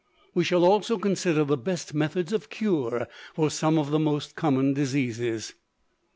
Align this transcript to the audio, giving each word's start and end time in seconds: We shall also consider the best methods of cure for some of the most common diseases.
We 0.33 0.43
shall 0.43 0.65
also 0.65 0.97
consider 0.97 1.43
the 1.43 1.57
best 1.59 1.93
methods 1.93 2.33
of 2.33 2.49
cure 2.49 3.07
for 3.35 3.51
some 3.51 3.77
of 3.77 3.91
the 3.91 3.99
most 3.99 4.33
common 4.35 4.73
diseases. 4.73 5.53